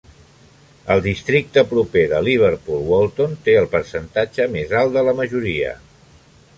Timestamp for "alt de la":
4.83-5.19